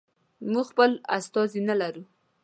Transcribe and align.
موږ 0.51 0.65
خپل 0.71 0.91
استازی 1.17 1.61
نه 1.69 1.75
لرو. 1.81 2.03